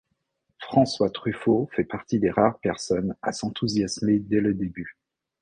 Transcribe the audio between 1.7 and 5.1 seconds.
fait partie des rares personnes à s'enthousiasmer dès le début.